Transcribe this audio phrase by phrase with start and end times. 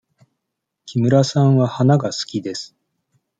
[0.87, 2.75] 木村さんは花が好きです。